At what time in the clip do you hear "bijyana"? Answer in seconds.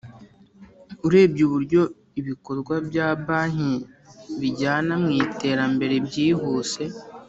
4.39-4.93